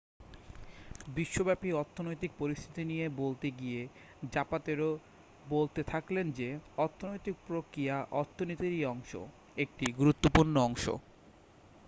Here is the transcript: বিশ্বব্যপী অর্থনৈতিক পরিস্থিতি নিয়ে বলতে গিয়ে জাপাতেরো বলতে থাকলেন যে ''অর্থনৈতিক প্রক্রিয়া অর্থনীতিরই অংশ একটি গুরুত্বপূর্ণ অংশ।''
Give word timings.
বিশ্বব্যপী 1.09 1.69
অর্থনৈতিক 1.81 2.31
পরিস্থিতি 2.37 2.81
নিয়ে 2.85 3.05
বলতে 3.21 3.47
গিয়ে 3.59 3.81
জাপাতেরো 4.31 4.89
বলতে 5.45 5.81
থাকলেন 5.83 6.25
যে 6.31 6.49
''অর্থনৈতিক 6.75 7.35
প্রক্রিয়া 7.47 7.95
অর্থনীতিরই 8.13 8.83
অংশ 8.85 9.11
একটি 9.57 9.85
গুরুত্বপূর্ণ 9.99 10.55
অংশ।'' 10.61 10.97